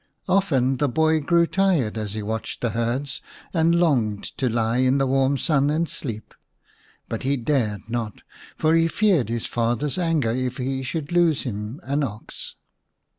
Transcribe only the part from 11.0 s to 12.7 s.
lose him an ox.